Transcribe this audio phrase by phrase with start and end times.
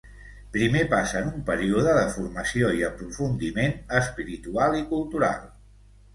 [0.53, 5.47] Primer passen un període de formació i aprofundiment espiritual i cultural.